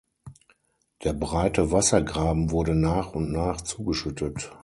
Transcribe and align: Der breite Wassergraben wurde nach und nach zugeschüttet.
Der 1.03 1.13
breite 1.13 1.71
Wassergraben 1.71 2.49
wurde 2.49 2.73
nach 2.73 3.13
und 3.13 3.31
nach 3.31 3.61
zugeschüttet. 3.61 4.51